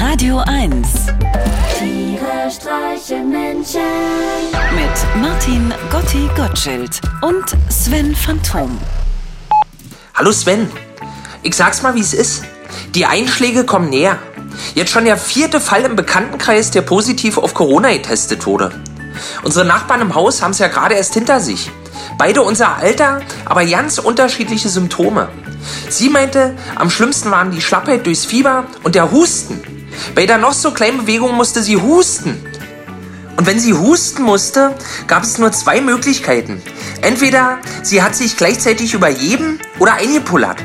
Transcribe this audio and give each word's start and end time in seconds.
Radio 0.00 0.38
1 0.46 0.88
Tiere 1.76 2.50
streichen 2.50 3.30
Menschen. 3.30 3.80
mit 4.74 5.22
Martin 5.22 5.74
Gotti 5.90 6.30
Gottschild 6.36 7.00
und 7.22 7.44
Sven 7.68 8.14
Phantom. 8.14 8.78
Hallo 10.14 10.30
Sven, 10.30 10.70
ich 11.42 11.56
sag's 11.56 11.82
mal, 11.82 11.96
wie 11.96 12.00
es 12.00 12.14
ist. 12.14 12.44
Die 12.94 13.06
Einschläge 13.06 13.64
kommen 13.64 13.90
näher. 13.90 14.18
Jetzt 14.74 14.92
schon 14.92 15.04
der 15.04 15.16
vierte 15.16 15.60
Fall 15.60 15.82
im 15.82 15.96
Bekanntenkreis, 15.96 16.70
der 16.70 16.82
positiv 16.82 17.36
auf 17.36 17.54
Corona 17.54 17.92
getestet 17.92 18.46
wurde. 18.46 18.70
Unsere 19.42 19.64
Nachbarn 19.64 20.00
im 20.00 20.14
Haus 20.14 20.42
haben 20.42 20.52
es 20.52 20.60
ja 20.60 20.68
gerade 20.68 20.94
erst 20.94 21.14
hinter 21.14 21.40
sich. 21.40 21.72
Beide 22.18 22.42
unser 22.42 22.76
Alter, 22.76 23.20
aber 23.44 23.64
ganz 23.66 23.98
unterschiedliche 23.98 24.68
Symptome. 24.68 25.28
Sie 25.88 26.08
meinte, 26.08 26.56
am 26.76 26.88
schlimmsten 26.88 27.32
waren 27.32 27.50
die 27.50 27.60
Schlappheit 27.60 28.06
durchs 28.06 28.24
Fieber 28.24 28.64
und 28.84 28.94
der 28.94 29.10
Husten. 29.10 29.77
Bei 30.14 30.26
der 30.26 30.38
noch 30.38 30.52
so 30.52 30.72
kleinen 30.72 30.98
Bewegung 30.98 31.34
musste 31.34 31.62
sie 31.62 31.76
husten. 31.76 32.44
Und 33.36 33.46
wenn 33.46 33.60
sie 33.60 33.74
husten 33.74 34.22
musste, 34.22 34.74
gab 35.06 35.22
es 35.22 35.38
nur 35.38 35.52
zwei 35.52 35.80
Möglichkeiten. 35.80 36.60
Entweder 37.02 37.58
sie 37.82 38.02
hat 38.02 38.16
sich 38.16 38.36
gleichzeitig 38.36 38.94
übergeben 38.94 39.60
oder 39.78 39.94
eingepullert. 39.94 40.58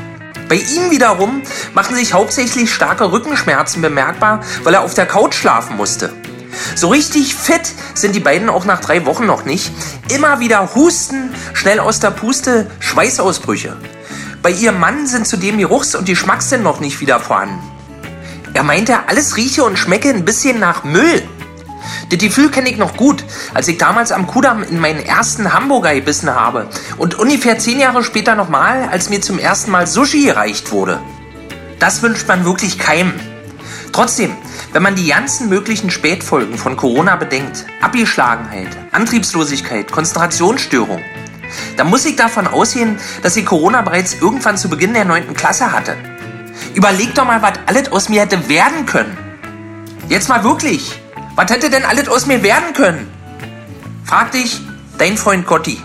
Bei 0.48 0.56
ihm 0.56 0.90
wiederum 0.90 1.42
machten 1.72 1.94
sich 1.94 2.12
hauptsächlich 2.12 2.72
starke 2.72 3.12
Rückenschmerzen 3.12 3.80
bemerkbar, 3.80 4.40
weil 4.62 4.74
er 4.74 4.82
auf 4.82 4.94
der 4.94 5.06
Couch 5.06 5.34
schlafen 5.34 5.76
musste. 5.76 6.12
So 6.74 6.88
richtig 6.88 7.34
fit 7.34 7.72
sind 7.94 8.14
die 8.14 8.20
beiden 8.20 8.48
auch 8.48 8.64
nach 8.64 8.80
drei 8.80 9.06
Wochen 9.06 9.26
noch 9.26 9.44
nicht. 9.44 9.72
Immer 10.12 10.40
wieder 10.40 10.74
Husten, 10.74 11.34
schnell 11.52 11.80
aus 11.80 12.00
der 12.00 12.10
Puste, 12.10 12.70
Schweißausbrüche. 12.80 13.76
Bei 14.42 14.50
ihrem 14.50 14.78
Mann 14.78 15.06
sind 15.06 15.26
zudem 15.26 15.56
die 15.56 15.64
Geruchs- 15.64 15.94
und 15.94 16.08
die 16.08 16.12
Geschmackssinn 16.12 16.62
noch 16.62 16.80
nicht 16.80 17.00
wieder 17.00 17.20
vorhanden. 17.20 17.73
Er 18.64 18.68
meinte, 18.68 19.08
alles 19.08 19.36
rieche 19.36 19.62
und 19.62 19.78
schmecke 19.78 20.08
ein 20.08 20.24
bisschen 20.24 20.58
nach 20.58 20.84
Müll. 20.84 21.22
Das 22.08 22.18
Gefühl 22.18 22.50
kenne 22.50 22.70
ich 22.70 22.78
noch 22.78 22.96
gut, 22.96 23.22
als 23.52 23.68
ich 23.68 23.76
damals 23.76 24.10
am 24.10 24.26
Kudamm 24.26 24.62
in 24.62 24.80
meinen 24.80 25.04
ersten 25.04 25.52
Hamburger 25.52 25.94
gebissen 25.94 26.34
habe 26.34 26.70
und 26.96 27.18
ungefähr 27.18 27.58
zehn 27.58 27.78
Jahre 27.78 28.02
später 28.02 28.34
nochmal, 28.34 28.88
als 28.90 29.10
mir 29.10 29.20
zum 29.20 29.38
ersten 29.38 29.70
Mal 29.70 29.86
Sushi 29.86 30.24
gereicht 30.24 30.72
wurde. 30.72 30.98
Das 31.78 32.00
wünscht 32.00 32.26
man 32.26 32.46
wirklich 32.46 32.78
keinem. 32.78 33.12
Trotzdem, 33.92 34.34
wenn 34.72 34.82
man 34.82 34.94
die 34.94 35.08
ganzen 35.08 35.50
möglichen 35.50 35.90
Spätfolgen 35.90 36.56
von 36.56 36.78
Corona 36.78 37.16
bedenkt, 37.16 37.66
Abgeschlagenheit, 37.82 38.70
Antriebslosigkeit, 38.92 39.92
Konzentrationsstörung, 39.92 41.02
dann 41.76 41.90
muss 41.90 42.06
ich 42.06 42.16
davon 42.16 42.46
ausgehen, 42.46 42.96
dass 43.22 43.36
ich 43.36 43.44
Corona 43.44 43.82
bereits 43.82 44.14
irgendwann 44.22 44.56
zu 44.56 44.70
Beginn 44.70 44.94
der 44.94 45.04
9. 45.04 45.34
Klasse 45.34 45.70
hatte. 45.70 45.98
Überleg 46.74 47.14
doch 47.14 47.24
mal, 47.24 47.42
was 47.42 47.52
alles 47.66 47.90
aus 47.92 48.08
mir 48.08 48.22
hätte 48.22 48.48
werden 48.48 48.86
können. 48.86 49.16
Jetzt 50.08 50.28
mal 50.28 50.44
wirklich. 50.44 51.00
Was 51.36 51.50
hätte 51.50 51.70
denn 51.70 51.84
alles 51.84 52.08
aus 52.08 52.26
mir 52.26 52.42
werden 52.42 52.72
können? 52.74 53.08
Frag 54.04 54.32
dich, 54.32 54.60
dein 54.98 55.16
Freund 55.16 55.46
Gotti. 55.46 55.78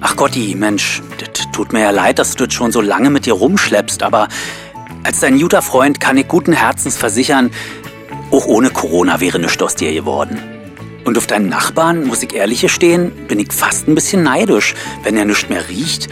Ach 0.00 0.16
Gotti, 0.16 0.54
Mensch, 0.54 1.00
das 1.18 1.50
tut 1.52 1.72
mir 1.72 1.80
ja 1.80 1.90
leid, 1.90 2.18
dass 2.18 2.34
du 2.34 2.46
das 2.46 2.54
schon 2.54 2.72
so 2.72 2.80
lange 2.80 3.08
mit 3.08 3.24
dir 3.26 3.32
rumschleppst, 3.32 4.02
aber 4.02 4.28
als 5.04 5.20
dein 5.20 5.38
guter 5.38 5.62
Freund 5.62 6.00
kann 6.00 6.18
ich 6.18 6.28
guten 6.28 6.52
Herzens 6.52 6.96
versichern, 6.96 7.50
auch 8.30 8.46
ohne 8.46 8.70
Corona 8.70 9.20
wäre 9.20 9.38
nichts 9.38 9.62
aus 9.62 9.74
dir 9.74 9.92
geworden. 9.92 10.38
Und 11.04 11.18
auf 11.18 11.26
deinen 11.26 11.48
Nachbarn, 11.48 12.06
muss 12.06 12.22
ich 12.22 12.34
ehrlich 12.34 12.62
gestehen, 12.62 13.12
bin 13.28 13.38
ich 13.38 13.52
fast 13.52 13.86
ein 13.86 13.94
bisschen 13.94 14.22
neidisch, 14.22 14.74
wenn 15.02 15.16
er 15.16 15.24
nichts 15.24 15.48
mehr 15.48 15.68
riecht. 15.68 16.08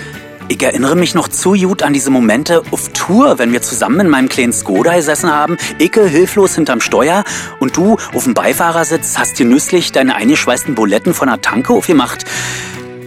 Ich 0.52 0.62
erinnere 0.62 0.96
mich 0.96 1.14
noch 1.14 1.28
zu 1.28 1.54
gut 1.54 1.82
an 1.82 1.94
diese 1.94 2.10
Momente 2.10 2.62
auf 2.72 2.90
Tour, 2.90 3.38
wenn 3.38 3.52
wir 3.54 3.62
zusammen 3.62 4.00
in 4.00 4.08
meinem 4.10 4.28
kleinen 4.28 4.52
Skoda 4.52 4.94
gesessen 4.94 5.30
haben, 5.32 5.56
Icke 5.78 6.06
hilflos 6.06 6.56
hinterm 6.56 6.82
Steuer 6.82 7.24
und 7.58 7.74
du 7.74 7.96
auf 8.12 8.24
dem 8.24 8.34
Beifahrersitz 8.34 9.16
hast 9.16 9.38
dir 9.38 9.46
nüsslich 9.46 9.92
deine 9.92 10.14
eingeschweißten 10.14 10.74
Buletten 10.74 11.14
von 11.14 11.28
der 11.28 11.40
Tanke 11.40 11.72
aufgemacht. 11.72 12.26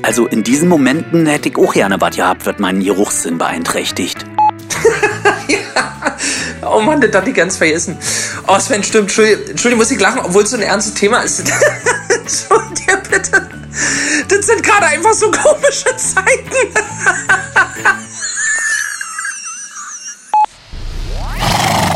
Also 0.02 0.26
in 0.26 0.44
diesen 0.44 0.68
Momenten 0.68 1.28
hätte 1.28 1.50
ich 1.50 1.58
auch 1.58 1.74
gerne 1.74 2.02
was 2.02 2.16
gehabt, 2.16 2.48
wird 2.48 2.60
meinen 2.60 2.84
Geruchssinn 2.84 3.38
beeinträchtigt. 3.38 4.26
Oh 6.68 6.80
Mann, 6.80 7.00
das 7.00 7.14
hatte 7.14 7.30
ich 7.30 7.36
ganz 7.36 7.58
vergessen. 7.58 7.96
Oh, 8.48 8.58
Sven, 8.58 8.84
stimmt. 8.84 9.16
Entschuldigung 9.18 9.78
muss 9.78 9.92
ich 9.92 10.00
lachen, 10.00 10.22
obwohl 10.24 10.44
es 10.44 10.50
so 10.50 10.58
ein 10.58 10.64
ernstes 10.64 10.96
Thema 10.96 11.20
ist. 11.20 11.44
Das 14.46 14.54
sind 14.54 14.64
gerade 14.64 14.86
einfach 14.86 15.14
so 15.14 15.32
komische 15.32 15.96
Zeiten. 15.98 16.52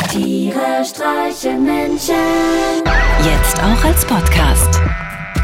Tiere 0.10 0.84
streichen 0.84 1.64
Menschen. 1.64 2.16
Jetzt 3.24 3.60
auch 3.60 3.86
als 3.86 4.04
Podcast. 4.04 4.82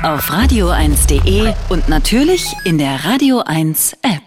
Auf 0.02 0.32
radio1.de 0.32 1.54
und 1.70 1.88
natürlich 1.90 2.56
in 2.64 2.80
der 2.80 3.06
Radio 3.06 3.42
1 3.42 3.98
App. 4.02 4.25